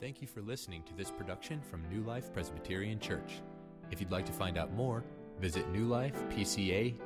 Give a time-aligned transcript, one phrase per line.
[0.00, 3.40] Thank you for listening to this production from New Life Presbyterian Church.
[3.90, 5.02] If you'd like to find out more,
[5.40, 7.00] visit newlifepca.org.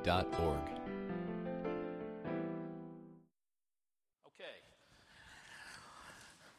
[4.27, 4.45] Okay.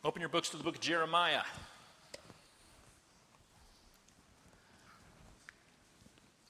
[0.04, 1.42] Open your books to the book of Jeremiah.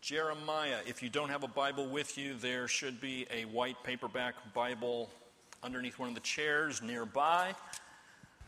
[0.01, 4.35] Jeremiah, if you don't have a Bible with you, there should be a white paperback
[4.55, 5.11] Bible
[5.63, 7.55] underneath one of the chairs nearby.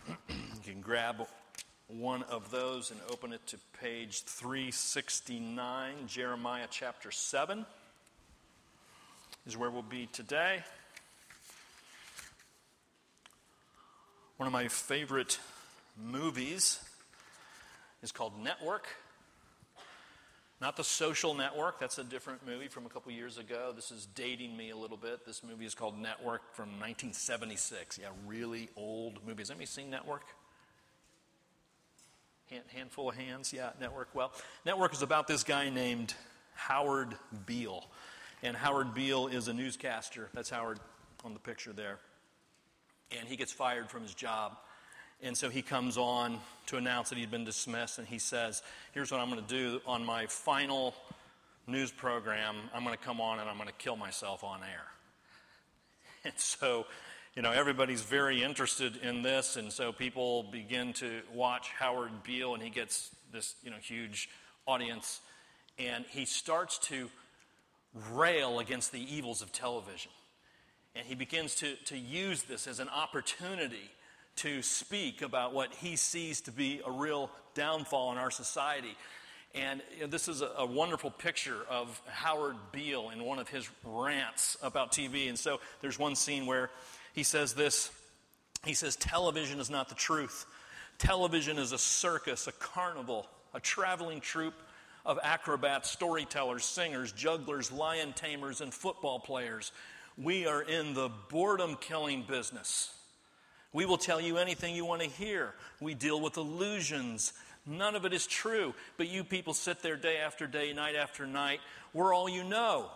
[0.86, 1.26] grab
[1.89, 7.67] one of those and open it to page 369, Jeremiah chapter 7
[9.49, 10.63] is where we'll be today.
[14.36, 15.41] One of my favorite
[16.00, 16.79] movies
[18.00, 18.86] is called Network.
[20.61, 23.72] Not the social network, that's a different movie from a couple years ago.
[23.75, 25.27] This is dating me a little bit.
[25.27, 27.99] This movie is called Network from 1976.
[27.99, 29.43] Yeah, really old movie.
[29.43, 30.22] Has anybody seen Network?
[32.50, 34.08] Hand, handful of hands, yeah, Network.
[34.14, 34.33] Well,
[34.64, 36.14] Network is about this guy named
[36.55, 37.84] Howard Beale.
[38.42, 40.28] And Howard Beale is a newscaster.
[40.33, 40.78] That's Howard
[41.25, 41.98] on the picture there.
[43.19, 44.56] And he gets fired from his job
[45.22, 49.10] and so he comes on to announce that he'd been dismissed, and he says, Here's
[49.10, 50.94] what I'm going to do on my final
[51.66, 52.56] news program.
[52.75, 54.66] I'm going to come on and I'm going to kill myself on air.
[56.25, 56.86] And so,
[57.36, 62.54] you know, everybody's very interested in this, and so people begin to watch Howard Beale,
[62.54, 64.30] and he gets this, you know, huge
[64.66, 65.20] audience,
[65.78, 67.10] and he starts to
[68.10, 70.10] rail against the evils of television.
[70.94, 73.90] And he begins to, to use this as an opportunity
[74.36, 78.96] to speak about what he sees to be a real downfall in our society.
[79.54, 83.48] And you know, this is a, a, wonderful picture of Howard Beale in one of
[83.48, 85.28] his rants about TV.
[85.28, 86.70] And so there's one scene where
[87.17, 87.91] he says this
[88.64, 90.47] He says, Television is not the truth.
[90.98, 94.55] Television is a circus, a carnival, a traveling troupe
[95.05, 99.72] of acrobats, storytellers, singers, jugglers, lion tamers, and football players.
[100.16, 102.93] We are in the boredom killing business.
[103.72, 105.53] We will tell you anything you want to hear.
[105.81, 107.34] We deal with illusions.
[107.66, 108.75] None of it is true.
[108.97, 111.60] But you people sit there day after day, night after night.
[111.93, 112.91] We're all you know.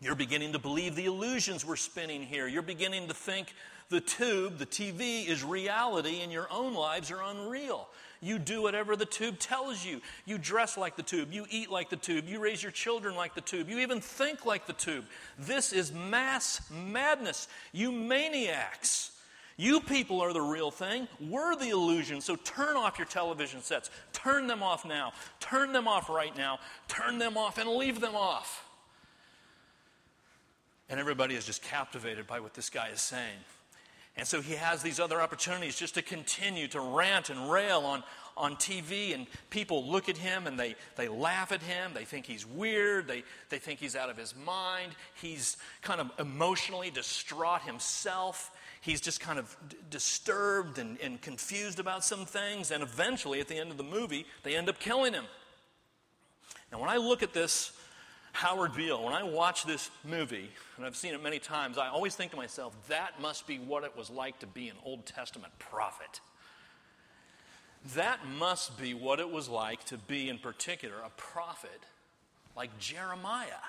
[0.00, 2.46] You're beginning to believe the illusions we're spinning here.
[2.46, 3.54] You're beginning to think
[3.88, 7.88] the tube, the TV, is reality and your own lives are unreal.
[8.20, 10.00] You do whatever the tube tells you.
[10.24, 11.32] You dress like the tube.
[11.32, 12.28] You eat like the tube.
[12.28, 13.68] You raise your children like the tube.
[13.68, 15.04] You even think like the tube.
[15.38, 17.48] This is mass madness.
[17.72, 19.12] You maniacs.
[19.56, 21.08] You people are the real thing.
[21.20, 22.20] We're the illusion.
[22.20, 23.90] So turn off your television sets.
[24.12, 25.12] Turn them off now.
[25.40, 26.58] Turn them off right now.
[26.88, 28.65] Turn them off and leave them off.
[30.88, 33.38] And everybody is just captivated by what this guy is saying.
[34.16, 38.02] And so he has these other opportunities just to continue to rant and rail on,
[38.34, 41.92] on TV, and people look at him and they, they laugh at him.
[41.92, 43.08] They think he's weird.
[43.08, 44.92] They, they think he's out of his mind.
[45.20, 48.50] He's kind of emotionally distraught himself
[48.86, 53.48] he's just kind of d- disturbed and, and confused about some things, and eventually, at
[53.48, 55.24] the end of the movie, they end up killing him.
[56.70, 57.72] Now, when I look at this
[58.36, 62.14] Howard Beale, when I watch this movie, and I've seen it many times, I always
[62.14, 65.52] think to myself, that must be what it was like to be an Old Testament
[65.58, 66.20] prophet.
[67.94, 71.80] That must be what it was like to be, in particular, a prophet
[72.54, 73.62] like Jeremiah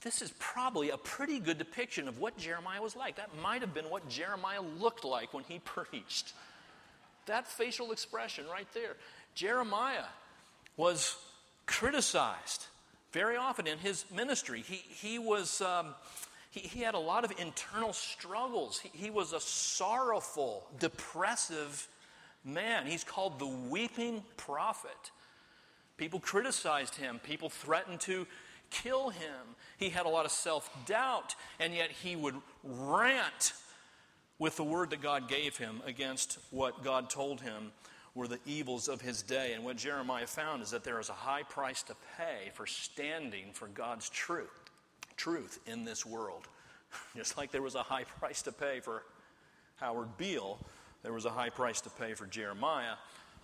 [0.00, 3.16] this is probably a pretty good depiction of what Jeremiah was like.
[3.16, 6.32] That might have been what Jeremiah looked like when he preached.
[7.26, 8.96] That facial expression right there.
[9.34, 10.06] Jeremiah
[10.76, 11.16] was
[11.66, 12.66] criticized
[13.12, 14.62] very often in his ministry.
[14.66, 15.60] He, he was.
[15.60, 15.94] Um,
[16.50, 18.78] he, he, had a lot of internal struggles.
[18.78, 21.86] He, he was a sorrowful, depressive
[22.42, 22.86] man.
[22.86, 25.10] He's called the weeping prophet.
[25.98, 27.20] People criticized him.
[27.22, 28.26] People threatened to
[28.70, 29.56] kill him.
[29.76, 33.52] He had a lot of self doubt, and yet he would rant
[34.38, 37.72] with the word that God gave him against what God told him
[38.18, 39.52] were the evils of his day.
[39.54, 43.52] And what Jeremiah found is that there is a high price to pay for standing
[43.52, 44.70] for God's truth,
[45.16, 46.48] truth in this world.
[47.16, 49.04] Just like there was a high price to pay for
[49.76, 50.58] Howard Beale,
[51.04, 52.94] there was a high price to pay for Jeremiah,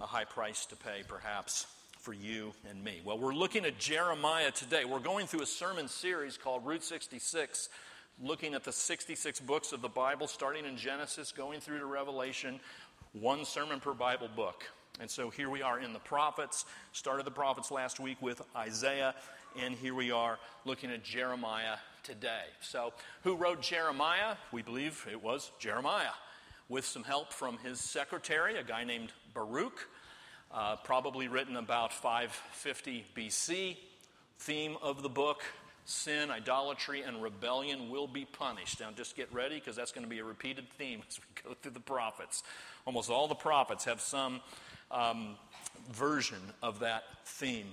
[0.01, 1.69] a high price to pay perhaps
[2.05, 3.01] for you and me?
[3.03, 4.85] Well, we're looking at Jeremiah today.
[4.85, 7.71] We're going through a sermon series called Route 66,
[8.23, 12.61] looking at the 66 books of the Bible, starting in Genesis, going through to Revelation,
[13.15, 14.65] one sermon per Bible book.
[15.01, 16.65] And so here we are in the prophets.
[16.93, 19.15] Started the prophets last week with Isaiah,
[19.61, 22.45] and here we are looking at Jeremiah today.
[22.61, 24.37] So, who wrote Jeremiah?
[24.53, 26.13] We believe it was Jeremiah.
[26.71, 29.87] with some help from his secretary, a guy named Baruch,
[30.51, 33.77] uh, probably written about 550 BC.
[34.39, 35.43] Theme of the book
[35.85, 38.81] sin, idolatry, and rebellion will be punished.
[38.81, 41.57] Now, just get ready because that's going to be a repeated theme as we go
[41.61, 42.43] through the prophets.
[42.87, 44.41] Almost all the prophets have some
[44.91, 45.37] um,
[45.93, 47.67] version of that theme.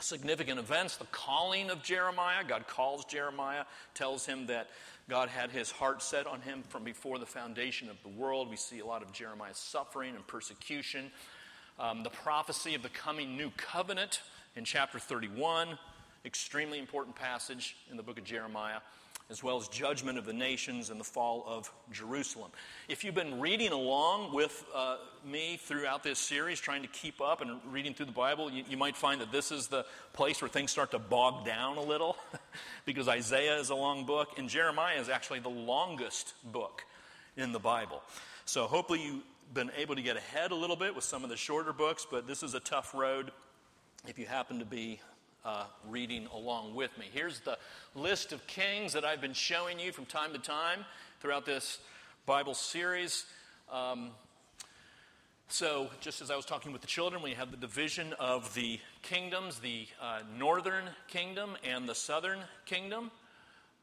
[0.00, 2.42] Significant events, the calling of Jeremiah.
[2.46, 3.64] God calls Jeremiah,
[3.94, 4.68] tells him that
[5.08, 8.50] God had his heart set on him from before the foundation of the world.
[8.50, 11.10] We see a lot of Jeremiah's suffering and persecution.
[11.78, 14.22] Um, the prophecy of the coming new covenant
[14.56, 15.78] in chapter 31,
[16.24, 18.78] extremely important passage in the book of Jeremiah,
[19.30, 22.50] as well as judgment of the nations and the fall of Jerusalem.
[22.88, 27.40] If you've been reading along with uh, me throughout this series, trying to keep up
[27.40, 30.48] and reading through the Bible, you, you might find that this is the place where
[30.48, 32.16] things start to bog down a little
[32.84, 36.84] because Isaiah is a long book and Jeremiah is actually the longest book
[37.36, 38.02] in the Bible.
[38.44, 39.22] So hopefully you've
[39.54, 42.26] been able to get ahead a little bit with some of the shorter books, but
[42.26, 43.32] this is a tough road
[44.06, 45.00] if you happen to be
[45.44, 47.06] uh, reading along with me.
[47.12, 47.58] Here's the
[47.94, 50.84] list of kings that I've been showing you from time to time
[51.20, 51.78] throughout this
[52.26, 53.24] Bible series.
[53.70, 54.10] Um,
[55.48, 58.80] so, just as I was talking with the children, we have the division of the
[59.02, 63.10] kingdoms the uh, northern kingdom and the southern kingdom.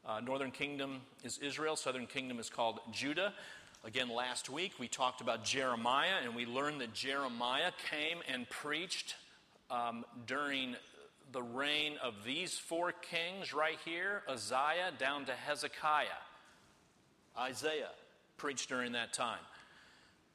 [0.04, 3.34] Uh, northern kingdom is Israel, southern kingdom is called Judah.
[3.84, 9.14] Again, last week we talked about Jeremiah, and we learned that Jeremiah came and preached
[9.70, 10.74] um, during
[11.32, 16.06] the reign of these four kings right here Uzziah down to Hezekiah.
[17.38, 17.90] Isaiah
[18.36, 19.38] preached during that time.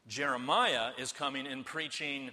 [0.08, 2.32] Jeremiah is coming and preaching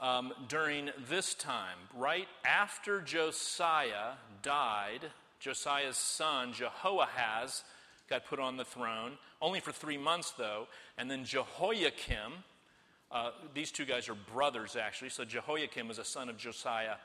[0.00, 4.12] um, during this time, right after Josiah
[4.42, 5.00] died.
[5.40, 7.64] Josiah's son, Jehoahaz,
[8.10, 10.68] got put on the throne, only for three months though,
[10.98, 12.44] and then Jehoiakim.
[13.10, 15.10] Uh, these two guys are brothers, actually.
[15.10, 16.96] So Jehoiakim was a son of Josiah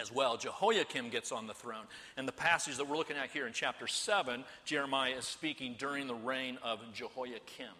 [0.00, 0.36] as well.
[0.36, 1.84] Jehoiakim gets on the throne.
[2.16, 6.06] And the passage that we're looking at here in chapter 7, Jeremiah is speaking during
[6.06, 7.74] the reign of Jehoiakim.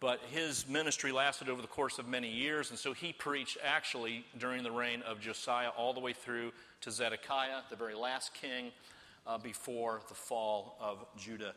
[0.00, 4.24] But his ministry lasted over the course of many years, and so he preached actually
[4.36, 8.72] during the reign of Josiah all the way through to Zedekiah, the very last king
[9.26, 11.54] uh, before the fall of Judah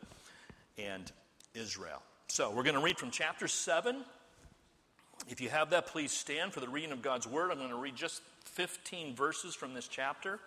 [0.78, 1.10] and
[1.54, 2.00] Israel.
[2.28, 3.96] So we're going to read from chapter 7.
[5.28, 7.50] If you have that, please stand for the reading of God's word.
[7.50, 10.38] I'm going to read just 15 verses from this chapter.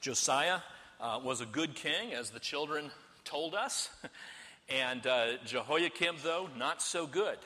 [0.00, 0.58] Josiah
[1.00, 2.90] uh, was a good king, as the children
[3.24, 3.88] told us.
[4.68, 7.38] and uh, Jehoiakim, though, not so good.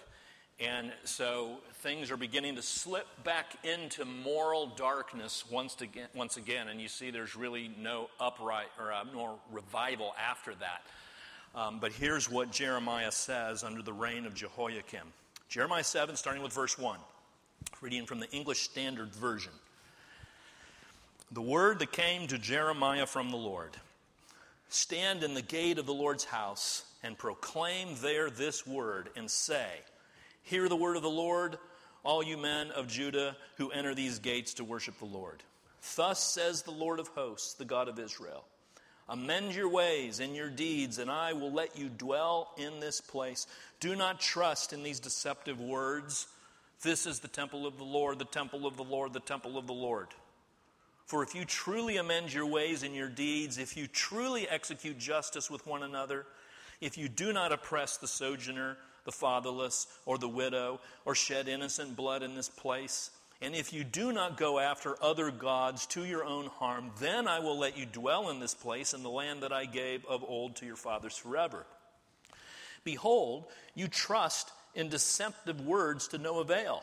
[0.59, 6.09] And so things are beginning to slip back into moral darkness once again.
[6.15, 10.83] Once again and you see there's really no upright or uh, no revival after that.
[11.55, 15.13] Um, but here's what Jeremiah says under the reign of Jehoiakim
[15.49, 16.99] Jeremiah 7, starting with verse 1.
[17.81, 19.53] Reading from the English Standard Version.
[21.31, 23.77] The word that came to Jeremiah from the Lord
[24.69, 29.69] Stand in the gate of the Lord's house and proclaim there this word and say,
[30.43, 31.59] Hear the word of the Lord,
[32.03, 35.45] all you men of Judah who enter these gates to worship the Lord.
[35.95, 38.45] Thus says the Lord of hosts, the God of Israel
[39.09, 43.47] Amend your ways and your deeds, and I will let you dwell in this place.
[43.79, 46.27] Do not trust in these deceptive words
[46.83, 49.67] this is the temple of the Lord, the temple of the Lord, the temple of
[49.67, 50.09] the Lord.
[51.07, 55.51] For if you truly amend your ways and your deeds, if you truly execute justice
[55.51, 56.27] with one another,
[56.81, 61.97] if you do not oppress the sojourner, the fatherless, or the widow, or shed innocent
[61.97, 63.11] blood in this place,
[63.43, 67.41] and if you do not go after other gods to your own harm, then I
[67.41, 70.57] will let you dwell in this place in the land that I gave of old
[70.57, 71.67] to your fathers forever.
[72.85, 76.83] Behold, you trust in deceptive words to no avail?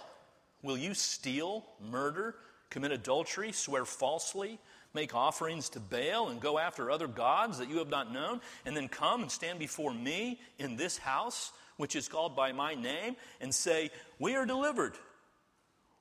[0.61, 2.35] Will you steal, murder,
[2.69, 4.59] commit adultery, swear falsely,
[4.93, 8.77] make offerings to Baal, and go after other gods that you have not known, and
[8.77, 13.15] then come and stand before me in this house, which is called by my name,
[13.41, 14.93] and say, We are delivered,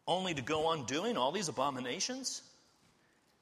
[0.06, 2.42] only to go on doing all these abominations?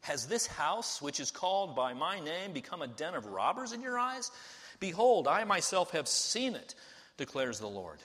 [0.02, 3.82] Has this house, which is called by my name, become a den of robbers in
[3.82, 4.30] your eyes?
[4.78, 6.74] Behold, I myself have seen it,
[7.18, 7.98] declares the Lord.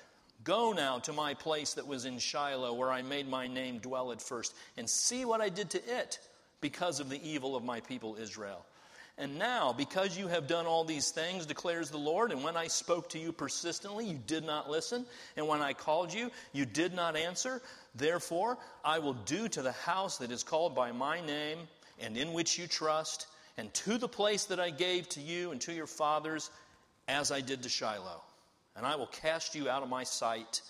[0.44, 4.12] Go now to my place that was in Shiloh, where I made my name dwell
[4.12, 6.20] at first, and see what I did to it
[6.60, 8.66] because of the evil of my people Israel.
[9.18, 12.68] And now, because you have done all these things, declares the Lord, and when I
[12.68, 15.06] spoke to you persistently, you did not listen,
[15.38, 17.62] and when I called you, you did not answer,
[17.96, 21.60] therefore I will do to the house that is called by my name,
[22.02, 25.62] and in which you trust, and to the place that I gave to you and
[25.62, 26.50] to your fathers,
[27.08, 28.22] as I did to Shiloh,
[28.76, 30.62] and I will cast you out of my sight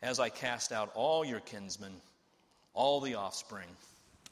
[0.00, 1.92] as I cast out all your kinsmen,
[2.72, 3.68] all the offspring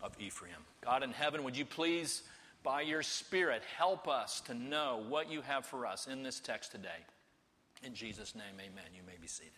[0.01, 0.53] of Ephraim.
[0.81, 2.23] God in heaven, would you please,
[2.67, 6.73] by your Spirit, help us to know what you have for us in this text
[6.73, 6.89] today?
[7.85, 8.87] In Jesus' name, amen.
[8.93, 9.53] You may be seated.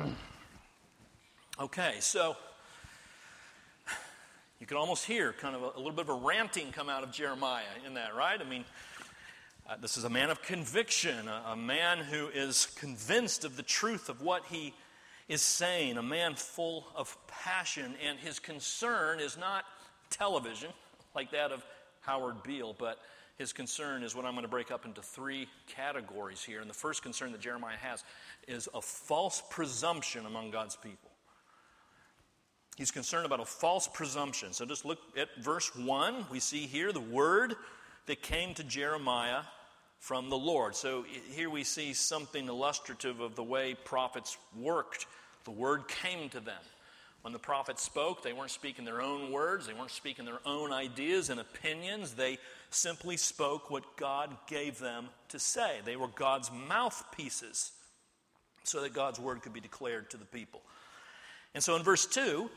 [1.60, 2.34] okay, so
[4.58, 7.04] you can almost hear kind of a, a, little bit of a ranting come out
[7.04, 8.40] of Jeremiah in that, right?
[8.40, 8.64] I mean,
[9.68, 13.62] uh, this is a man of conviction, a, a man who is convinced of the
[13.62, 14.72] truth of what he
[15.28, 19.66] is saying, a man full of passion, and his concern is not
[20.08, 20.70] television
[21.14, 21.64] like that of
[22.00, 22.98] Howard Beale, but
[23.38, 26.60] his concern is what I'm going to break up into three categories here.
[26.60, 28.04] And the first concern that Jeremiah has
[28.46, 31.10] is a false presumption among God's people.
[32.76, 34.52] He's concerned about a false presumption.
[34.52, 36.26] So just look at verse 1.
[36.30, 37.54] We see here the word
[38.06, 39.42] that came to Jeremiah
[39.98, 40.74] from the Lord.
[40.74, 45.06] So here we see something illustrative of the way prophets worked.
[45.44, 46.60] The word came to them.
[47.22, 50.72] When the prophets spoke, they weren't speaking their own words, they weren't speaking their own
[50.72, 52.14] ideas and opinions.
[52.14, 52.38] They
[52.70, 55.80] simply spoke what God gave them to say.
[55.84, 57.72] They were God's mouthpieces
[58.64, 60.62] so that God's word could be declared to the people.
[61.54, 62.48] And so in verse 2,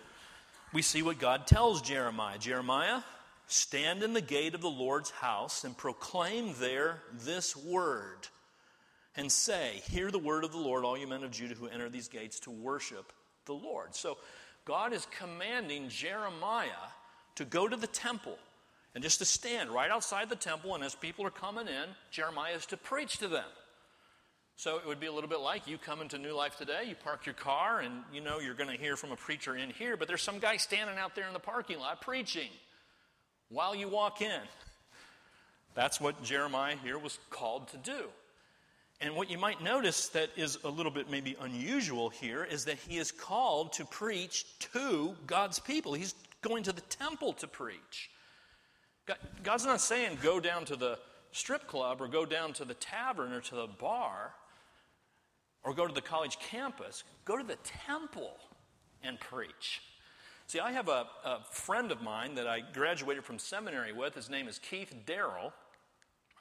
[0.71, 3.01] we see what God tells Jeremiah Jeremiah,
[3.47, 8.27] stand in the gate of the Lord's house and proclaim there this word.
[9.15, 11.87] And say, Hear the word of the Lord, all you men of Judah who enter
[11.87, 13.13] these gates to worship
[13.45, 13.93] the Lord.
[13.93, 14.17] So
[14.65, 16.69] God is commanding Jeremiah
[17.35, 18.37] to go to the temple
[18.95, 22.53] and just to stand right outside the temple, and as people are coming in, Jeremiah
[22.53, 23.45] is to preach to them.
[24.55, 26.95] So it would be a little bit like you come into New Life today, you
[26.95, 29.97] park your car, and you know you're going to hear from a preacher in here,
[29.97, 32.49] but there's some guy standing out there in the parking lot preaching
[33.49, 34.41] while you walk in.
[35.73, 38.09] That's what Jeremiah here was called to do.
[39.03, 42.77] And what you might notice that is a little bit maybe unusual here is that
[42.87, 45.93] he is called to preach to God's people.
[45.93, 48.09] He's going to the temple to preach.
[49.43, 50.97] God's not saying go down to the
[51.33, 54.33] strip club or go down to the tavern or to the bar
[55.65, 57.03] or go to the college campus.
[57.25, 58.37] Go to the temple
[59.03, 59.81] and preach.
[60.47, 64.15] See, I have a, a friend of mine that I graduated from seminary with.
[64.15, 65.51] His name is Keith Darrell.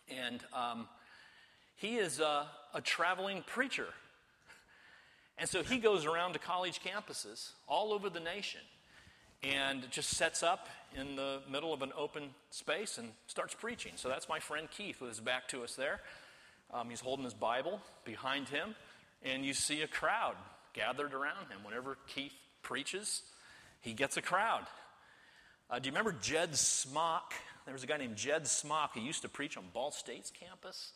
[0.09, 0.87] And um,
[1.83, 3.89] he is a, a traveling preacher.
[5.37, 8.61] And so he goes around to college campuses all over the nation
[9.43, 13.93] and just sets up in the middle of an open space and starts preaching.
[13.97, 16.01] So that's my friend Keith, who is back to us there.
[16.73, 18.77] Um, he's holding his Bible behind him,
[19.25, 20.37] and you see a crowd
[20.75, 21.65] gathered around him.
[21.65, 23.23] Whenever Keith preaches,
[23.81, 24.67] he gets a crowd.
[25.69, 27.35] Uh, do you remember Jed Smock?
[27.65, 30.93] There was a guy named Jed Smock who used to preach on Ball State's campus.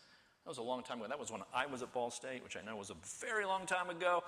[0.47, 1.09] That was a long time ago.
[1.09, 3.67] That was when I was at Ball State, which I know was a very long
[3.67, 4.23] time ago.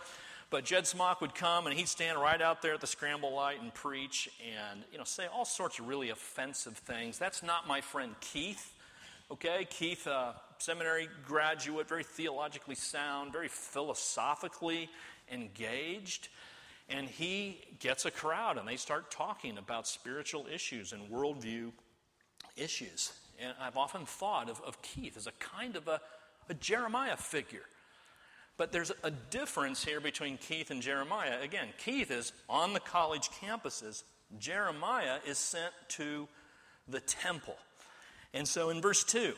[0.50, 3.62] But Jed Smock would come and he'd stand right out there at the scramble light
[3.62, 7.18] and preach and, you know, say all sorts of really offensive things.
[7.18, 8.75] That's not my friend Keith.
[9.30, 14.90] Okay, Keith, uh, seminary graduate, very theologically sound, very philosophically
[15.30, 16.30] engaged.
[16.88, 21.70] And he gets a crowd and they start talking about spiritual issues and worldview
[22.56, 23.12] issues.
[23.38, 26.00] And I've often thought of, of Keith as a kind of a,
[26.49, 27.64] a Jeremiah figure.
[28.57, 31.40] But there's a difference here between Keith and Jeremiah.
[31.40, 34.02] Again, Keith is on the college campuses,
[34.38, 36.28] Jeremiah is sent to
[36.88, 37.57] the temple.
[38.35, 39.35] And so in verse 2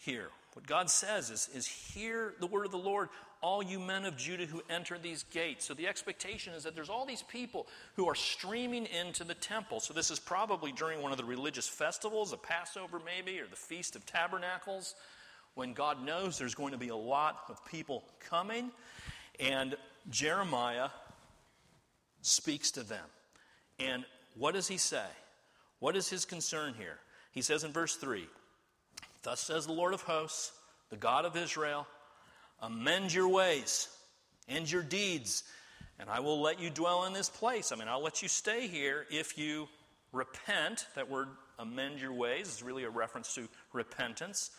[0.00, 3.10] here, what God says is, is hear the word of the Lord,
[3.44, 5.66] all you men of Judah who enter these gates.
[5.66, 9.80] So the expectation is that there's all these people who are streaming into the temple.
[9.80, 13.54] So this is probably during one of the religious festivals, a Passover maybe, or the
[13.54, 14.94] Feast of Tabernacles,
[15.56, 18.70] when God knows there's going to be a lot of people coming.
[19.38, 19.76] And
[20.08, 20.88] Jeremiah
[22.22, 23.04] speaks to them.
[23.78, 24.06] And
[24.38, 25.04] what does he say?
[25.80, 26.96] What is his concern here?
[27.32, 28.26] He says in verse 3
[29.22, 30.52] Thus says the Lord of hosts,
[30.88, 31.86] the God of Israel,
[32.64, 33.88] amend your ways
[34.48, 35.44] and your deeds,
[35.98, 37.72] and I will let you dwell in this place.
[37.72, 39.68] I mean, I'll let you stay here if you
[40.12, 40.86] repent.
[40.96, 41.28] That word
[41.58, 44.50] amend your ways is really a reference to repentance.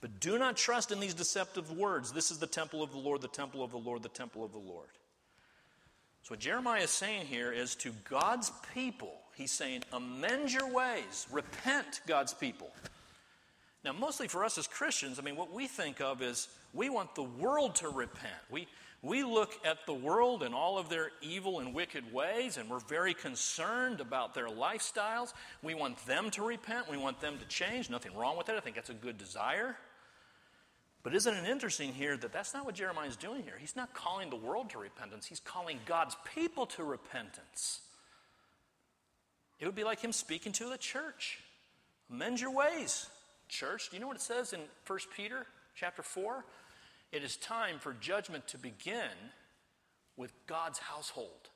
[0.00, 2.12] But do not trust in these deceptive words.
[2.12, 4.52] This is the temple of the Lord, the temple of the Lord, the temple of
[4.52, 4.88] the Lord.
[6.22, 11.26] So, what Jeremiah is saying here is to God's people, he's saying, amend your ways,
[11.30, 12.72] repent, God's people.
[13.86, 17.14] Now, mostly for us as Christians, I mean, what we think of is we want
[17.14, 18.34] the world to repent.
[18.50, 18.66] We,
[19.00, 22.80] we look at the world and all of their evil and wicked ways, and we're
[22.80, 25.34] very concerned about their lifestyles.
[25.62, 26.90] We want them to repent.
[26.90, 27.88] We want them to change.
[27.88, 28.56] Nothing wrong with that.
[28.56, 29.76] I think that's a good desire.
[31.04, 33.54] But isn't it interesting here that that's not what Jeremiah is doing here?
[33.56, 37.82] He's not calling the world to repentance, he's calling God's people to repentance.
[39.60, 41.38] It would be like him speaking to the church.
[42.10, 43.08] Amend your ways,
[43.48, 43.90] church.
[43.90, 46.44] Do you know what it says in 1 Peter chapter 4?
[47.12, 49.10] It is time for judgment to begin
[50.16, 51.50] with God's household.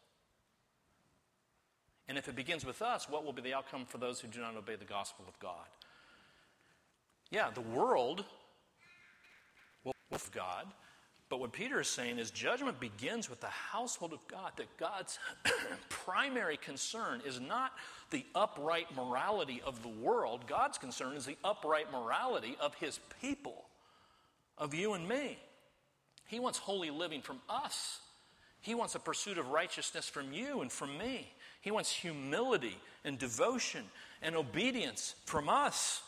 [2.08, 4.40] And if it begins with us, what will be the outcome for those who do
[4.40, 5.66] not obey the gospel of God?
[7.30, 8.24] Yeah, the world
[9.84, 10.66] will with God,
[11.30, 15.20] but what Peter is saying is judgment begins with the household of God, that God's
[15.88, 17.72] primary concern is not
[18.10, 20.40] the upright morality of the world.
[20.48, 23.64] God's concern is the upright morality of his people,
[24.58, 25.38] of you and me.
[26.26, 28.00] He wants holy living from us.
[28.60, 31.32] He wants a pursuit of righteousness from you and from me.
[31.60, 33.84] He wants humility and devotion
[34.20, 36.02] and obedience from us.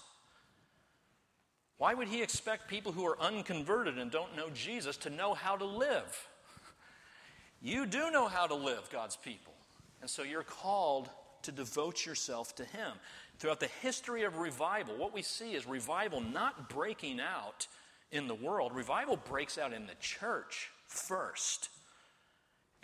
[1.82, 5.56] Why would he expect people who are unconverted and don't know Jesus to know how
[5.56, 6.28] to live?
[7.60, 9.52] You do know how to live, God's people.
[10.00, 11.10] And so you're called
[11.42, 12.92] to devote yourself to him.
[13.40, 17.66] Throughout the history of revival, what we see is revival not breaking out
[18.12, 21.68] in the world, revival breaks out in the church first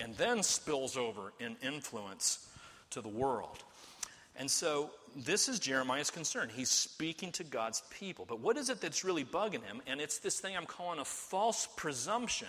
[0.00, 2.49] and then spills over in influence
[2.90, 3.62] to the world.
[4.38, 6.49] And so this is Jeremiah's concern.
[6.54, 8.25] He's speaking to God's people.
[8.26, 9.83] But what is it that's really bugging him?
[9.87, 12.49] And it's this thing I'm calling a false presumption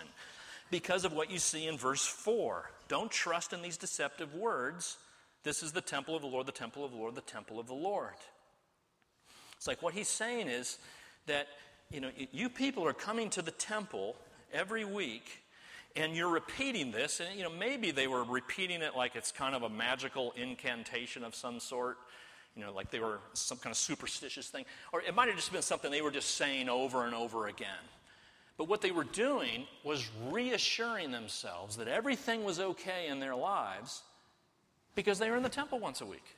[0.70, 2.70] because of what you see in verse 4.
[2.88, 4.98] Don't trust in these deceptive words.
[5.44, 7.66] This is the temple of the Lord, the temple of the Lord, the temple of
[7.66, 8.14] the Lord.
[9.58, 10.78] It's like what he's saying is
[11.26, 11.48] that,
[11.90, 14.16] you know, you people are coming to the temple
[14.54, 15.42] every week
[15.96, 19.56] and you're repeating this, and you know, maybe they were repeating it like it's kind
[19.56, 21.98] of a magical incantation of some sort,
[22.56, 24.66] you know, like they were some kind of superstitious thing.
[24.94, 27.70] Or it might have just been something they were just saying over and over again.
[28.58, 34.04] But what they were doing was reassuring themselves that everything was okay in their lives
[34.96, 36.36] because they were in the temple once a week.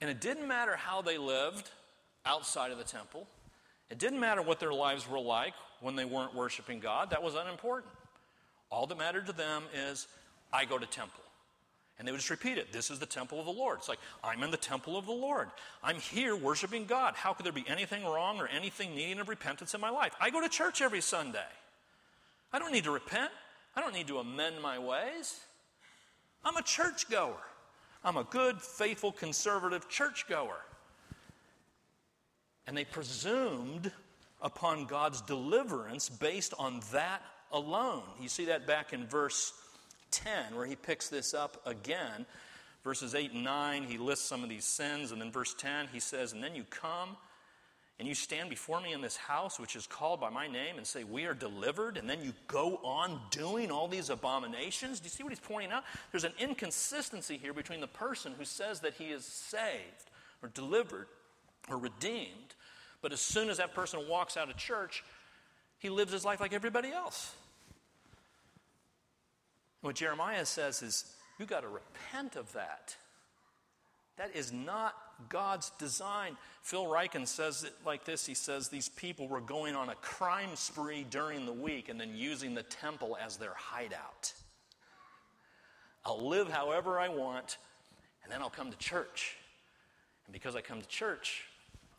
[0.00, 1.70] And it didn't matter how they lived
[2.26, 3.28] outside of the temple.
[3.90, 7.10] It didn't matter what their lives were like when they weren't worshiping God.
[7.10, 7.92] That was unimportant.
[8.70, 10.06] All that mattered to them is,
[10.52, 11.20] I go to temple.
[11.98, 12.72] And they would just repeat it.
[12.72, 13.78] This is the temple of the Lord.
[13.78, 15.50] It's like, I'm in the temple of the Lord.
[15.82, 17.14] I'm here worshiping God.
[17.14, 20.14] How could there be anything wrong or anything needing of repentance in my life?
[20.20, 21.38] I go to church every Sunday.
[22.52, 23.30] I don't need to repent.
[23.76, 25.40] I don't need to amend my ways.
[26.44, 27.36] I'm a churchgoer.
[28.04, 30.56] I'm a good, faithful, conservative churchgoer.
[32.66, 33.90] And they presumed
[34.40, 38.02] upon God's deliverance based on that alone.
[38.20, 39.52] You see that back in verse
[40.10, 42.26] 10, where he picks this up again.
[42.84, 45.12] Verses 8 and 9, he lists some of these sins.
[45.12, 47.16] And then verse 10, he says, And then you come
[47.98, 50.86] and you stand before me in this house, which is called by my name, and
[50.86, 51.96] say, We are delivered.
[51.96, 54.98] And then you go on doing all these abominations.
[54.98, 55.84] Do you see what he's pointing out?
[56.10, 60.10] There's an inconsistency here between the person who says that he is saved
[60.42, 61.06] or delivered
[61.68, 62.54] or redeemed
[63.02, 65.04] but as soon as that person walks out of church,
[65.80, 67.34] he lives his life like everybody else.
[69.80, 71.04] What Jeremiah says is,
[71.38, 72.96] you got to repent of that.
[74.16, 74.94] That is not
[75.28, 76.36] God's design.
[76.62, 80.54] Phil Ryken says it like this He says these people were going on a crime
[80.54, 84.32] spree during the week and then using the temple as their hideout.
[86.04, 87.56] I'll live however I want,
[88.22, 89.36] and then I'll come to church.
[90.26, 91.44] And because I come to church,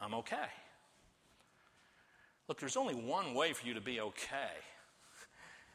[0.03, 0.35] I'm okay.
[2.49, 4.51] Look, there's only one way for you to be okay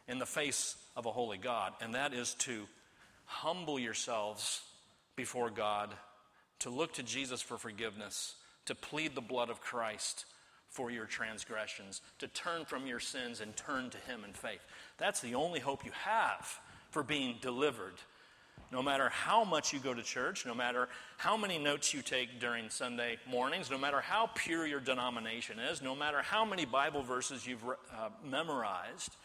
[0.06, 2.66] in the face of a holy God, and that is to
[3.24, 4.62] humble yourselves
[5.16, 5.90] before God,
[6.60, 8.34] to look to Jesus for forgiveness,
[8.66, 10.26] to plead the blood of Christ
[10.68, 14.60] for your transgressions, to turn from your sins and turn to Him in faith.
[14.98, 16.60] That's the only hope you have
[16.90, 17.94] for being delivered
[18.70, 22.38] no matter how much you go to church, no matter how many notes you take
[22.38, 27.02] during Sunday mornings, no matter how pure your denomination is, no matter how many Bible
[27.02, 29.16] verses you've uh, memorized,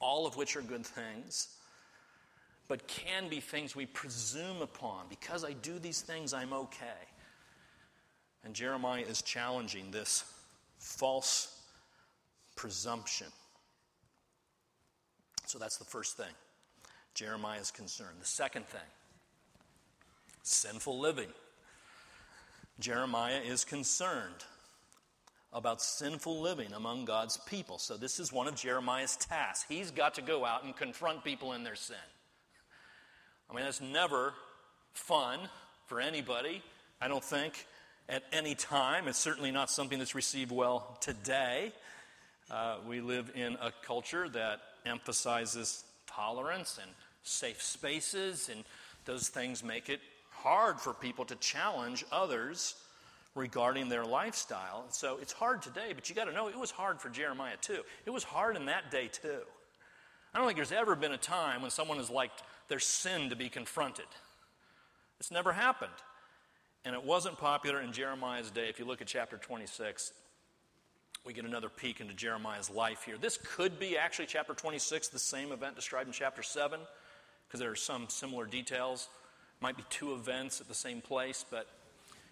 [0.00, 1.48] all of which are good things,
[2.68, 5.06] but can be things we presume upon.
[5.08, 7.06] Because I do these things, I'm okay.
[8.44, 10.24] And Jeremiah is challenging this
[10.78, 11.62] false
[12.56, 13.26] presumption.
[15.46, 16.32] So that's the first thing.
[17.18, 18.14] Jeremiah is concerned.
[18.20, 18.80] The second thing
[20.44, 21.26] sinful living.
[22.78, 24.44] Jeremiah is concerned
[25.52, 27.78] about sinful living among God's people.
[27.78, 29.66] So, this is one of Jeremiah's tasks.
[29.68, 31.96] He's got to go out and confront people in their sin.
[33.50, 34.32] I mean, that's never
[34.92, 35.40] fun
[35.86, 36.62] for anybody,
[37.00, 37.66] I don't think.
[38.08, 39.08] at any time.
[39.08, 41.72] It's certainly not something that's received well today.
[42.48, 46.90] Uh, we live in a culture that emphasizes tolerance and
[47.22, 48.64] safe spaces, and
[49.04, 50.00] those things make it
[50.30, 52.76] hard for people to challenge others
[53.34, 54.84] regarding their lifestyle.
[54.90, 57.80] So it's hard today, but you got to know it was hard for Jeremiah too.
[58.06, 59.40] It was hard in that day too.
[60.34, 63.36] I don't think there's ever been a time when someone has liked their sin to
[63.36, 64.06] be confronted.
[65.20, 65.90] It's never happened.
[66.84, 68.68] And it wasn't popular in Jeremiah's day.
[68.68, 70.12] If you look at chapter 26,
[71.24, 73.16] we get another peek into Jeremiah's life here.
[73.18, 76.80] This could be actually chapter 26, the same event described in chapter 7,
[77.48, 79.08] because there are some similar details.
[79.60, 81.66] Might be two events at the same place, but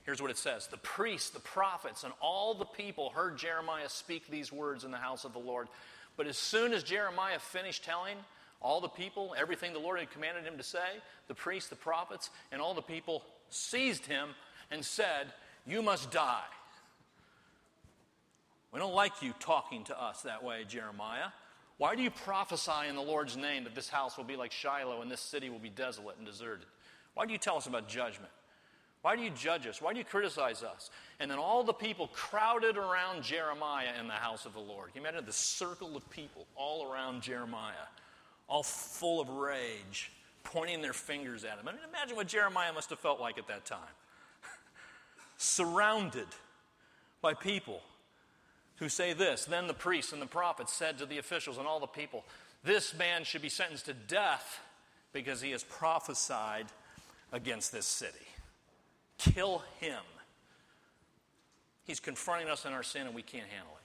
[0.05, 4.29] here's what it says The priests, the prophets, and all the people heard Jeremiah speak
[4.29, 5.69] these words in the house of the Lord.
[6.17, 8.17] But as soon as Jeremiah finished telling
[8.63, 10.79] all the people everything the Lord had commanded him to say,
[11.29, 14.31] the priests, the prophets, and all the people seized him
[14.71, 15.33] and said,
[15.67, 16.45] You must die.
[18.73, 21.29] We don't like you talking to us that way, Jeremiah.
[21.79, 25.03] Why do you prophesy in the Lord's name that this house will be like Shiloh
[25.03, 26.67] and this city will be desolate and deserted?
[27.15, 28.31] Why do you tell us about judgment?
[29.03, 29.81] Why do you judge us?
[29.81, 30.91] Why do you criticize us?
[31.21, 34.91] And then all the people crowded around Jeremiah in the house of the Lord.
[34.95, 37.87] You imagine the circle of people all around Jeremiah,
[38.49, 40.11] all full of rage,
[40.45, 41.69] pointing their fingers at him?
[41.69, 43.79] I mean, imagine what Jeremiah must have felt like at that time.
[45.37, 46.27] Surrounded
[47.21, 47.83] by people
[48.77, 51.81] who say this Then the priests and the prophets said to the officials and all
[51.81, 52.25] the people,
[52.65, 54.61] This man should be sentenced to death
[55.13, 56.67] because he has prophesied
[57.33, 58.27] against this city.
[59.19, 60.03] Kill him.
[61.85, 63.83] He's confronting us in our sin and we can't handle it.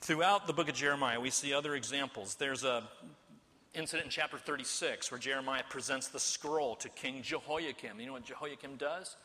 [0.00, 2.34] Throughout the book of Jeremiah, we see other examples.
[2.34, 2.82] There's a
[3.74, 7.98] incident in chapter 36 where Jeremiah presents the scroll to King Jehoiakim.
[7.98, 9.16] You know what Jehoiakim does?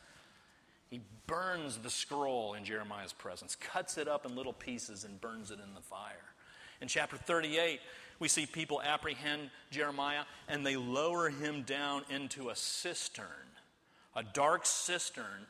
[0.90, 5.52] He burns the scroll in Jeremiah's presence, cuts it up in little pieces, and burns
[5.52, 6.34] it in the fire.
[6.82, 7.80] In chapter 38,
[8.20, 13.26] we see people apprehend Jeremiah and they lower him down into a cistern,
[14.16, 15.46] a dark cistern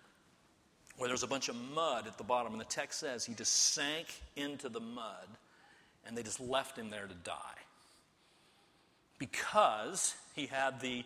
[0.97, 2.53] where there's a bunch of mud at the bottom.
[2.53, 5.27] And the text says he just sank into the mud
[6.05, 7.33] and they just left him there to die
[9.19, 11.03] because he had the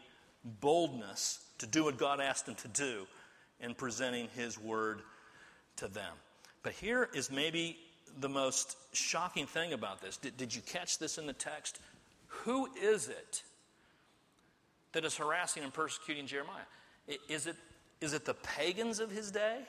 [0.62, 3.06] boldness to do what God asked him to do
[3.62, 5.02] in presenting his word
[5.78, 6.14] to them.
[6.64, 7.78] But here is maybe
[8.20, 10.18] the most shocking thing about this.
[10.18, 11.80] Did, did you catch this in the text?
[12.28, 13.44] Who is it
[14.92, 16.64] that is harassing and persecuting Jeremiah?
[17.30, 17.56] Is it,
[18.00, 19.60] is it the pagans of his day?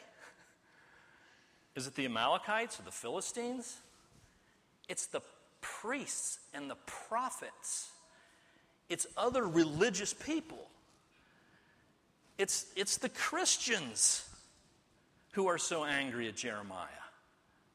[1.75, 3.79] Is it the Amalekites or the Philistines?
[4.89, 5.23] It's the
[5.61, 7.91] priests and the prophets.
[8.89, 10.69] It's other religious people.
[12.38, 14.29] It's, it's the Christians
[15.33, 16.88] who are so angry at Jeremiah.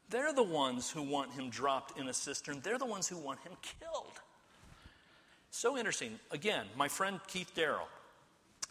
[0.10, 2.62] They're the ones who want him dropped in a cistern.
[2.64, 4.20] They're the ones who want him killed.
[5.52, 6.20] So interesting.
[6.32, 7.88] Again, my friend Keith Darrell,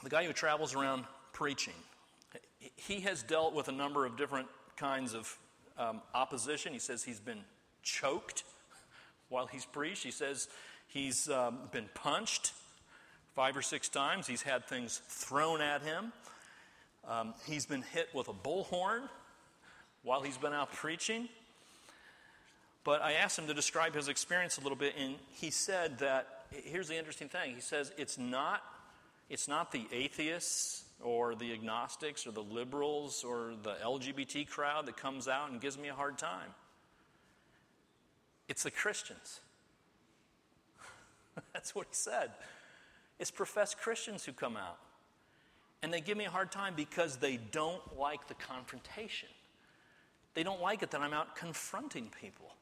[0.02, 1.74] the guy who travels around preaching,
[2.76, 5.36] he has dealt with a number of different kinds of
[5.78, 6.72] um, opposition.
[6.72, 7.40] He says he's been
[7.82, 8.44] choked
[9.28, 10.04] while he's preached.
[10.04, 10.48] He says
[10.86, 12.52] he's um, been punched
[13.36, 14.26] five or six times.
[14.26, 16.10] He's had things thrown at him.
[17.06, 19.02] Um, he's been hit with a bullhorn
[20.02, 21.28] while he's been out preaching.
[22.82, 26.46] But I asked him to describe his experience a little bit, and he said that
[26.50, 27.54] here's the interesting thing.
[27.54, 28.62] He says it's not,
[29.28, 34.96] it's not the atheists or the agnostics or the liberals or the LGBT crowd that
[34.96, 36.54] comes out and gives me a hard time.
[38.48, 39.40] It's the Christians.
[41.52, 42.30] That's what he said.
[43.18, 44.78] It's professed Christians who come out.
[45.82, 49.28] And they give me a hard time because they don't like the confrontation.
[50.34, 52.54] They don't like it that I'm out confronting people.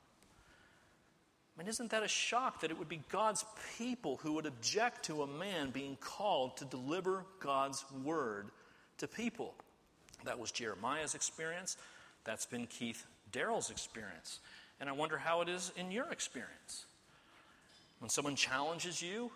[1.56, 3.44] I mean, isn't that a shock that it would be God's
[3.78, 8.50] people who would object to a man being called to deliver God's word
[8.98, 9.54] to people?
[10.24, 11.76] That was Jeremiah's experience.
[12.24, 14.40] That's been Keith Darrell's experience.
[14.80, 16.86] And I wonder how it is in your experience.
[18.00, 19.30] When someone challenges you,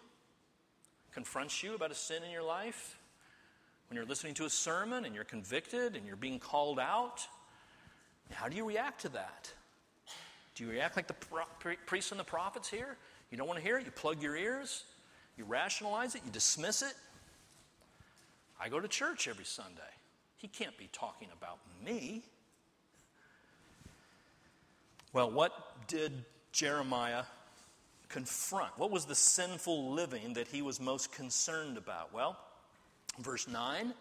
[1.12, 2.99] confronts you about a sin in your life,
[3.88, 7.27] when you're listening to a sermon and you're convicted and you're being called out,
[8.31, 9.53] how do you react to that?
[10.55, 11.14] Do you react like the
[11.87, 12.97] priests and the prophets here?
[13.31, 14.85] You don't want to hear it, you plug your ears,
[15.37, 16.94] you rationalize it, you dismiss it.
[18.61, 19.83] I go to church every Sunday.
[20.37, 22.23] He can't be talking about me.
[25.12, 26.12] Well, what did
[26.53, 27.23] Jeremiah
[28.09, 28.79] confront?
[28.79, 32.12] What was the sinful living that he was most concerned about?
[32.12, 32.38] Well,
[33.18, 33.92] verse 9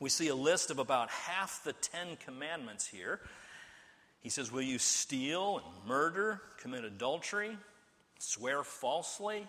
[0.00, 3.20] We see a list of about half the Ten Commandments here.
[4.20, 7.56] He says, Will you steal and murder, commit adultery,
[8.18, 9.46] swear falsely,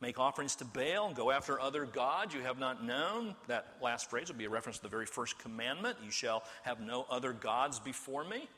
[0.00, 3.34] make offerings to Baal, and go after other gods you have not known?
[3.48, 6.80] That last phrase will be a reference to the very first commandment You shall have
[6.80, 8.48] no other gods before me.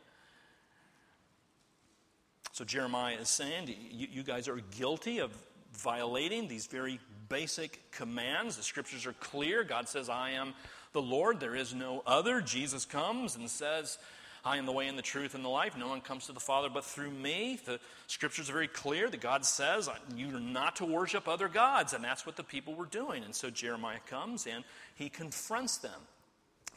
[2.59, 5.31] So Jeremiah is saying, you, you guys are guilty of
[5.75, 8.57] violating these very basic commands.
[8.57, 9.63] The scriptures are clear.
[9.63, 10.55] God says, I am
[10.93, 12.41] the Lord, there is no other.
[12.41, 13.97] Jesus comes and says,
[14.45, 15.77] I am the way and the truth and the life.
[15.79, 17.61] No one comes to the Father but through me.
[17.65, 22.03] The scriptures are very clear that God says you're not to worship other gods, and
[22.03, 23.23] that's what the people were doing.
[23.23, 24.65] And so Jeremiah comes and
[24.97, 26.01] he confronts them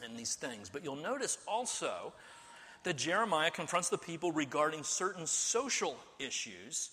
[0.06, 0.70] in these things.
[0.70, 2.13] But you'll notice also
[2.84, 6.91] that Jeremiah confronts the people regarding certain social issues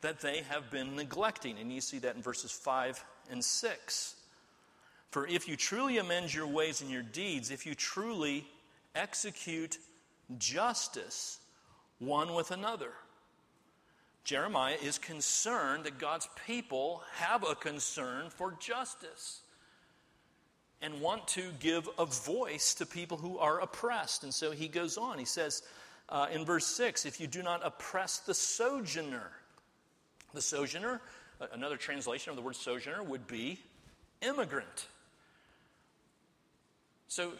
[0.00, 1.58] that they have been neglecting.
[1.58, 4.14] And you see that in verses 5 and 6.
[5.10, 8.46] For if you truly amend your ways and your deeds, if you truly
[8.94, 9.78] execute
[10.38, 11.40] justice
[11.98, 12.92] one with another,
[14.24, 19.40] Jeremiah is concerned that God's people have a concern for justice
[20.82, 24.24] and want to give a voice to people who are oppressed.
[24.24, 25.18] And so he goes on.
[25.18, 25.62] He says
[26.08, 29.30] uh, in verse 6 if you do not oppress the sojourner,
[30.32, 31.00] the sojourner,
[31.52, 33.58] another translation of the word sojourner would be
[34.22, 34.86] immigrant.
[37.08, 37.32] So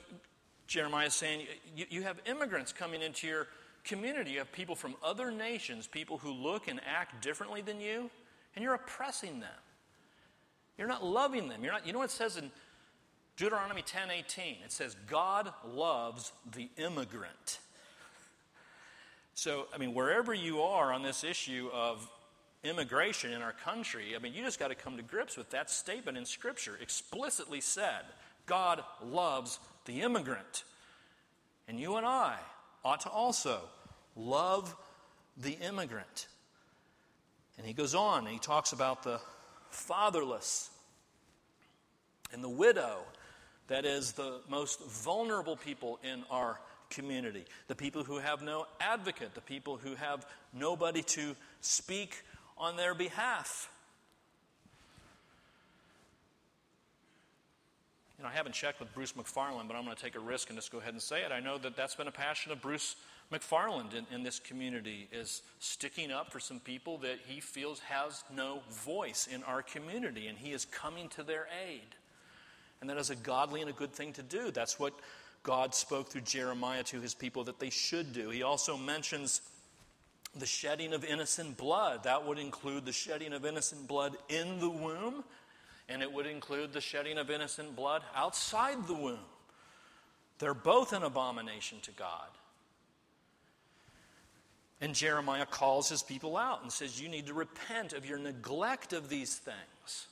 [0.67, 3.47] Jeremiah is saying you, you have immigrants coming into your
[3.85, 4.33] community.
[4.33, 8.11] You have people from other nations, people who look and act differently than you,
[8.55, 9.51] and you're oppressing them.
[10.77, 11.63] You're not loving them.
[11.63, 12.51] You're not, you know what it says in
[13.37, 14.65] Deuteronomy 10:18?
[14.65, 17.61] It says, God loves the immigrant.
[19.35, 22.07] So, I mean, wherever you are on this issue of
[22.63, 25.71] immigration in our country, I mean, you just got to come to grips with that
[25.71, 28.03] statement in Scripture, explicitly said
[28.45, 30.65] God loves the immigrant.
[31.69, 32.37] And you and I
[32.85, 33.61] ought to also
[34.17, 34.75] love
[35.37, 36.27] the immigrant.
[37.57, 39.21] And he goes on and he talks about the
[39.71, 40.71] fatherless
[42.33, 42.99] and the widow,
[43.71, 46.59] that is, the most vulnerable people in our
[46.91, 52.23] community, the people who have no advocate, the people who have nobody to speak
[52.59, 53.71] on their behalf.
[58.19, 60.51] You know, I haven't checked with Bruce McFarland, but I'm going to take a risk
[60.51, 61.31] and just go ahead and say it.
[61.31, 62.97] I know that that's been a passion of Bruce
[63.33, 68.25] McFarland in, in this community is sticking up for some people that he feels has
[68.35, 71.95] no voice in our community, and he is coming to their aid.
[72.81, 74.51] And that is a godly and a good thing to do.
[74.51, 74.95] That's what
[75.43, 78.31] God spoke through Jeremiah to his people that they should do.
[78.31, 79.43] He also mentions
[80.35, 82.05] the shedding of innocent blood.
[82.05, 85.25] That would include the shedding of innocent blood in the womb
[85.91, 89.19] and it would include the shedding of innocent blood outside the womb.
[90.39, 92.29] They're both an abomination to God.
[94.81, 98.93] And Jeremiah calls his people out and says, You need to repent of your neglect
[98.93, 100.07] of these things.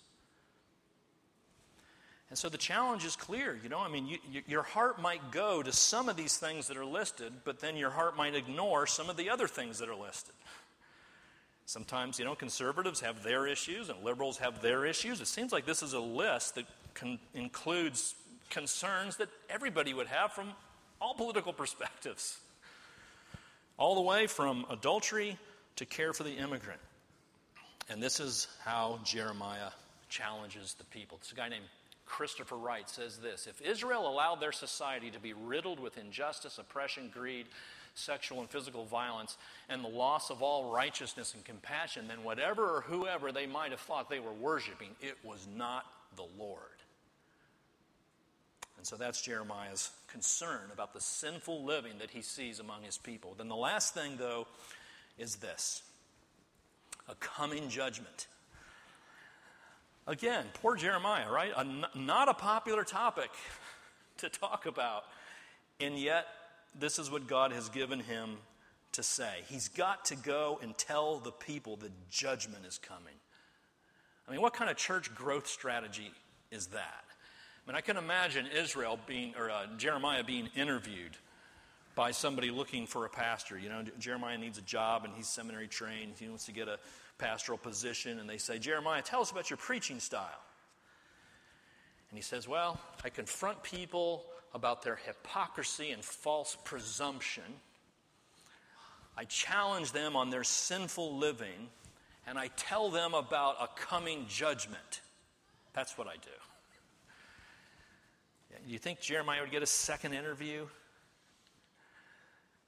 [2.30, 3.58] And so the challenge is clear.
[3.62, 6.68] You know, I mean, you, you, your heart might go to some of these things
[6.68, 9.88] that are listed, but then your heart might ignore some of the other things that
[9.88, 10.34] are listed.
[11.64, 15.20] Sometimes, you know, conservatives have their issues and liberals have their issues.
[15.20, 18.14] It seems like this is a list that con- includes
[18.50, 20.52] concerns that everybody would have from
[21.00, 22.38] all political perspectives,
[23.78, 25.38] all the way from adultery
[25.76, 26.80] to care for the immigrant.
[27.90, 29.70] And this is how Jeremiah
[30.08, 31.18] challenges the people.
[31.18, 31.64] This guy named
[32.08, 37.10] Christopher Wright says this If Israel allowed their society to be riddled with injustice, oppression,
[37.12, 37.46] greed,
[37.94, 39.36] sexual and physical violence,
[39.68, 43.80] and the loss of all righteousness and compassion, then whatever or whoever they might have
[43.80, 45.84] thought they were worshiping, it was not
[46.16, 46.62] the Lord.
[48.78, 53.34] And so that's Jeremiah's concern about the sinful living that he sees among his people.
[53.36, 54.46] Then the last thing, though,
[55.18, 55.82] is this
[57.08, 58.28] a coming judgment.
[60.08, 61.52] Again, poor Jeremiah, right?
[61.54, 63.28] A, not a popular topic
[64.18, 65.04] to talk about.
[65.80, 66.26] And yet,
[66.74, 68.38] this is what God has given him
[68.92, 69.42] to say.
[69.48, 73.14] He's got to go and tell the people that judgment is coming.
[74.26, 76.10] I mean, what kind of church growth strategy
[76.50, 77.04] is that?
[77.04, 81.18] I mean, I can imagine Israel being, or uh, Jeremiah being interviewed
[81.94, 83.58] by somebody looking for a pastor.
[83.58, 86.14] You know, Jeremiah needs a job and he's seminary trained.
[86.18, 86.78] He wants to get a
[87.18, 88.18] pastoral position.
[88.18, 90.42] And they say, Jeremiah, tell us about your preaching style.
[92.10, 97.44] And he says, Well, I confront people about their hypocrisy and false presumption.
[99.16, 101.68] I challenge them on their sinful living,
[102.26, 105.00] and I tell them about a coming judgment.
[105.74, 106.30] That's what I do.
[108.66, 110.66] You think Jeremiah would get a second interview?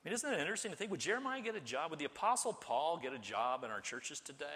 [0.02, 1.90] I mean, isn't it interesting to think, would Jeremiah get a job?
[1.90, 4.46] Would the Apostle Paul get a job in our churches today?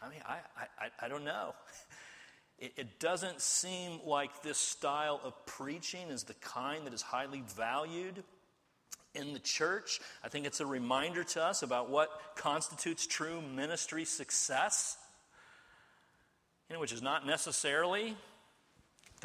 [0.00, 0.38] I mean, I,
[0.78, 1.54] I, I don't know.
[2.58, 7.42] It, it doesn't seem like this style of preaching is the kind that is highly
[7.54, 8.24] valued
[9.14, 10.00] in the church.
[10.24, 14.96] I think it's a reminder to us about what constitutes true ministry success,
[16.70, 18.16] you know, which is not necessarily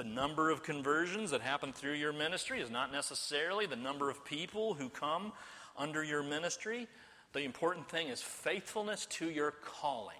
[0.02, 4.26] the number of conversions that happen through your ministry, is not necessarily the number of
[4.26, 5.32] people who come
[5.78, 6.88] under your ministry.
[7.34, 10.18] The important thing is faithfulness to your calling.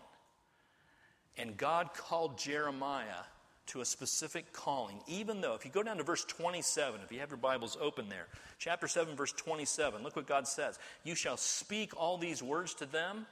[1.36, 3.24] And God called Jeremiah
[3.68, 7.20] to a specific calling, even though, if you go down to verse 27, if you
[7.20, 8.28] have your Bibles open there,
[8.60, 10.78] chapter 7, verse 27, look what God says.
[11.04, 13.26] You shall speak all these words to them,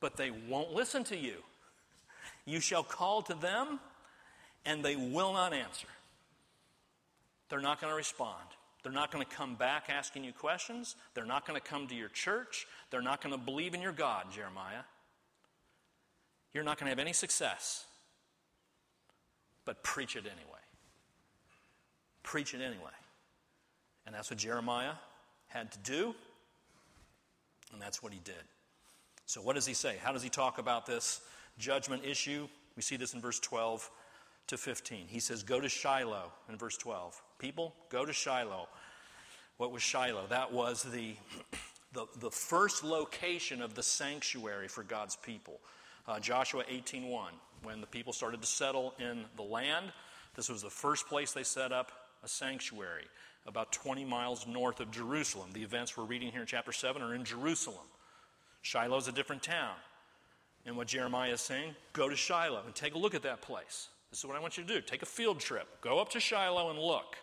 [0.00, 1.36] but they won't listen to you.
[2.46, 3.78] You shall call to them,
[4.66, 5.86] and they will not answer.
[7.48, 8.42] They're not going to respond.
[8.82, 10.96] They're not going to come back asking you questions.
[11.14, 12.66] They're not going to come to your church.
[12.90, 14.82] They're not going to believe in your God, Jeremiah.
[16.52, 17.84] You're not going to have any success.
[19.64, 20.60] But preach it anyway.
[22.22, 22.92] Preach it anyway.
[24.06, 24.92] And that's what Jeremiah
[25.48, 26.14] had to do.
[27.72, 28.34] And that's what he did.
[29.26, 29.96] So, what does he say?
[30.00, 31.20] How does he talk about this
[31.58, 32.46] judgment issue?
[32.76, 33.90] We see this in verse 12
[34.48, 35.06] to 15.
[35.08, 37.20] He says, Go to Shiloh in verse 12.
[37.38, 38.68] People, go to Shiloh.
[39.56, 40.26] What was Shiloh?
[40.28, 41.14] That was the,
[41.92, 45.60] the, the first location of the sanctuary for God's people.
[46.06, 47.28] Uh, Joshua 18.1,
[47.62, 49.86] when the people started to settle in the land,
[50.36, 51.90] this was the first place they set up
[52.22, 53.04] a sanctuary,
[53.46, 55.50] about 20 miles north of Jerusalem.
[55.52, 57.86] The events we're reading here in chapter 7 are in Jerusalem.
[58.62, 59.74] Shiloh's a different town.
[60.66, 63.88] And what Jeremiah is saying, go to Shiloh and take a look at that place.
[64.10, 64.80] This is what I want you to do.
[64.80, 65.66] Take a field trip.
[65.80, 67.16] Go up to Shiloh and look.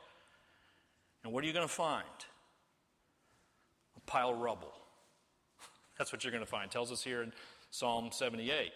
[1.24, 2.06] And what are you going to find?
[3.96, 4.74] A pile of rubble.
[5.98, 6.66] That's what you're going to find.
[6.66, 7.32] It tells us here in
[7.72, 8.72] Psalm 78.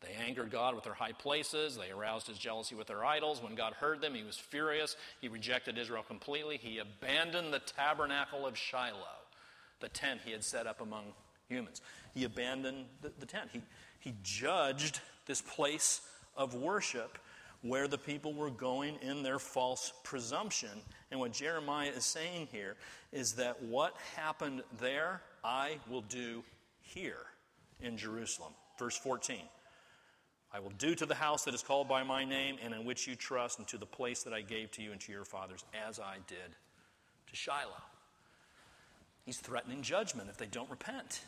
[0.00, 1.76] They angered God with their high places.
[1.76, 3.42] They aroused his jealousy with their idols.
[3.42, 4.96] When God heard them, he was furious.
[5.20, 6.58] He rejected Israel completely.
[6.58, 9.24] He abandoned the tabernacle of Shiloh,
[9.80, 11.06] the tent he had set up among
[11.48, 11.80] humans.
[12.14, 13.50] He abandoned the, the tent.
[13.52, 13.62] He,
[13.98, 16.02] he judged this place
[16.36, 17.18] of worship
[17.62, 20.70] where the people were going in their false presumption.
[21.10, 22.76] And what Jeremiah is saying here
[23.12, 26.42] is that what happened there, I will do
[26.80, 27.26] here
[27.80, 28.52] in Jerusalem.
[28.78, 29.38] Verse 14
[30.52, 33.06] I will do to the house that is called by my name and in which
[33.06, 35.64] you trust, and to the place that I gave to you and to your fathers,
[35.86, 36.56] as I did
[37.26, 37.82] to Shiloh.
[39.24, 41.20] He's threatening judgment if they don't repent.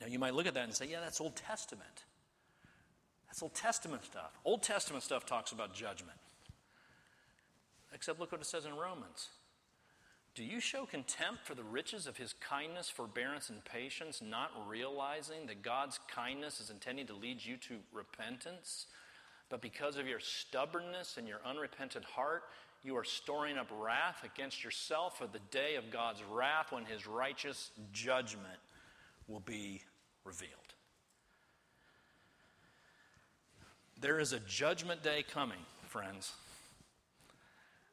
[0.00, 2.04] Now, you might look at that and say, yeah, that's Old Testament.
[3.32, 4.38] That's Old Testament stuff.
[4.44, 6.18] Old Testament stuff talks about judgment.
[7.94, 9.30] Except look what it says in Romans.
[10.34, 15.46] Do you show contempt for the riches of his kindness, forbearance, and patience, not realizing
[15.46, 18.84] that God's kindness is intending to lead you to repentance?
[19.48, 22.42] But because of your stubbornness and your unrepentant heart,
[22.84, 27.06] you are storing up wrath against yourself for the day of God's wrath when his
[27.06, 28.60] righteous judgment
[29.26, 29.80] will be
[30.22, 30.61] revealed.
[34.02, 36.32] There is a judgment day coming, friends.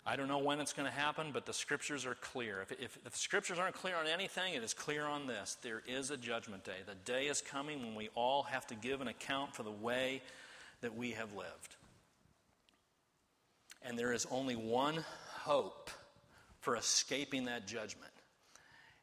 [0.08, 2.63] I don't know when it's going to happen, but the scriptures are clear.
[2.63, 5.58] If, if, if, the scriptures aren't clear on anything, it is clear on this.
[5.62, 6.78] There is a judgment day.
[6.88, 10.24] The day is coming when we all have to give an account for the way
[10.82, 11.76] that we have lived.
[13.84, 15.91] And there is only one hope
[16.60, 18.12] for escaping that judgment,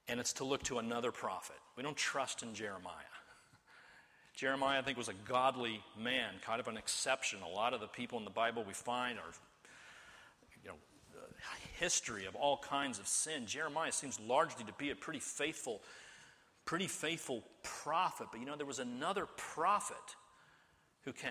[0.09, 1.57] and it's to look to another prophet.
[1.77, 3.16] We don't trust in Jeremiah.
[4.37, 7.40] Jeremiah, I think, was a godly man, kind of an exception.
[7.42, 9.33] A lot of the people in the Bible we find are,
[10.62, 10.77] you know,
[11.81, 13.46] history of all kinds of sin.
[13.46, 15.81] Jeremiah seems largely to be a pretty faithful,
[16.66, 18.29] pretty faithful prophet.
[18.31, 19.96] But you know, there was another prophet
[21.05, 21.31] who came.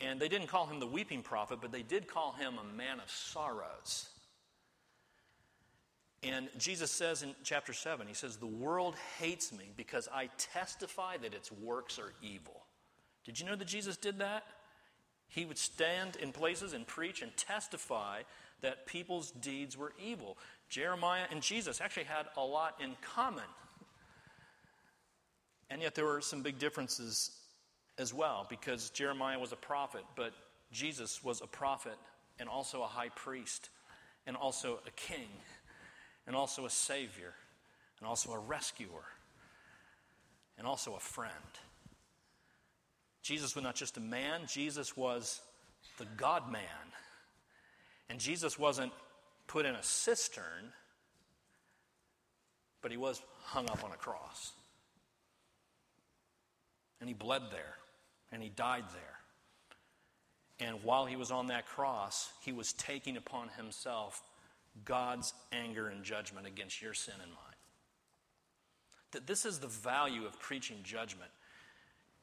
[0.00, 3.00] And they didn't call him the weeping prophet, but they did call him a man
[3.00, 4.08] of sorrows.
[6.22, 11.16] And Jesus says in chapter 7, He says, The world hates me because I testify
[11.18, 12.64] that its works are evil.
[13.24, 14.44] Did you know that Jesus did that?
[15.28, 18.22] He would stand in places and preach and testify
[18.62, 20.38] that people's deeds were evil.
[20.68, 23.44] Jeremiah and Jesus actually had a lot in common.
[25.70, 27.30] And yet there were some big differences
[27.98, 30.32] as well because Jeremiah was a prophet, but
[30.72, 31.96] Jesus was a prophet
[32.40, 33.70] and also a high priest
[34.26, 35.28] and also a king
[36.28, 37.32] and also a savior,
[37.98, 39.04] and also a rescuer,
[40.58, 41.32] and also a friend.
[43.22, 45.40] Jesus was not just a man, Jesus was
[45.96, 46.62] the God man.
[48.10, 48.92] And Jesus wasn't
[49.46, 50.72] put in a cistern,
[52.82, 54.52] but he was hung up on a cross.
[57.00, 57.74] And he bled there,
[58.32, 60.68] and he died there.
[60.68, 64.22] And while he was on that cross, he was taking upon himself
[64.84, 67.48] God's anger and judgment against your sin and mine.
[69.12, 71.30] That this is the value of preaching judgment.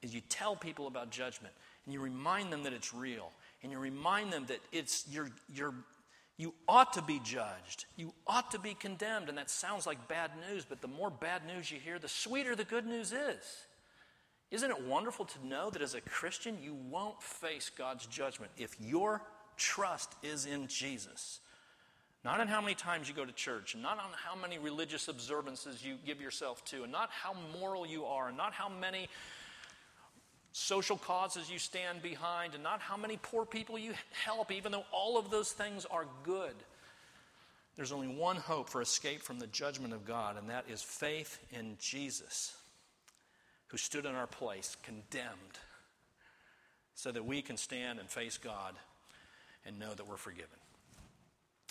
[0.02, 1.54] Is you tell people about judgment
[1.86, 3.32] and you remind them that it's real
[3.64, 5.74] and you remind them that it's you're, you're,
[6.38, 7.86] you ought to be judged.
[7.96, 9.30] You ought to be condemned.
[9.30, 12.56] And that sounds like bad news, but the more bad news you hear, the sweeter
[12.56, 13.66] the good news is.
[14.52, 18.76] Isn't it wonderful to know that as a Christian, you won't face God's judgment if
[18.80, 19.22] your
[19.58, 21.40] trust is in Jesus?
[22.26, 25.08] Not on how many times you go to church, and not on how many religious
[25.08, 29.08] observances you give yourself to, and not how moral you are, and not how many
[30.52, 34.86] social causes you stand behind, and not how many poor people you help, even though
[34.92, 36.56] all of those things are good.
[37.76, 41.38] There's only one hope for escape from the judgment of God, and that is faith
[41.52, 42.58] in Jesus,
[43.68, 45.60] who stood in our place, condemned,
[46.96, 48.74] so that we can stand and face God
[49.64, 50.58] and know that we're forgiven.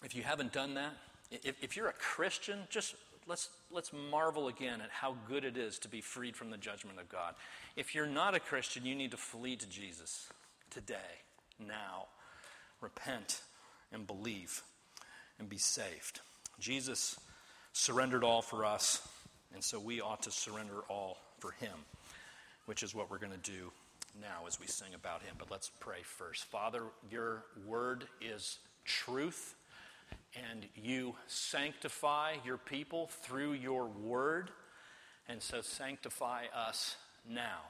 [0.05, 0.92] If you haven't done that,
[1.30, 2.94] if, if you're a Christian, just
[3.26, 6.98] let's, let's marvel again at how good it is to be freed from the judgment
[7.00, 7.34] of God.
[7.74, 10.28] If you're not a Christian, you need to flee to Jesus
[10.70, 11.22] today,
[11.59, 12.07] now.
[12.82, 13.40] Repent
[13.92, 14.62] and believe
[15.38, 16.20] and be saved.
[16.61, 17.18] Jesus
[17.72, 19.09] surrendered all for us,
[19.55, 21.72] and so we ought to surrender all for him,
[22.66, 23.72] which is what we're going to do
[24.20, 25.34] now as we sing about him.
[25.38, 26.44] But let's pray first.
[26.44, 29.55] Father, your word is truth
[30.51, 34.51] and you sanctify your people through your word.
[35.28, 36.97] And so sanctify us
[37.28, 37.61] now,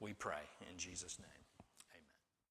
[0.00, 1.39] we pray in Jesus' name.